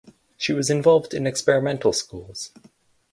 She 0.35 0.51
was 0.51 0.71
involved 0.71 1.13
in 1.13 1.27
experimental 1.27 1.93
schools. 1.93 2.51